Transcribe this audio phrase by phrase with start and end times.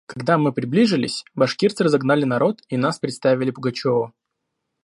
[0.07, 4.15] Когда мы приближились, башкирцы разогнали народ и нас представили Пугачеву.